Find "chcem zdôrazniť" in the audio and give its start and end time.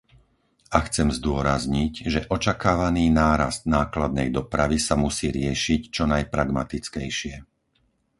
0.87-1.93